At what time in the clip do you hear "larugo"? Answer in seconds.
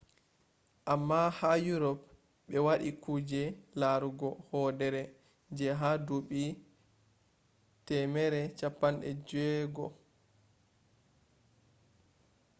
3.79-4.29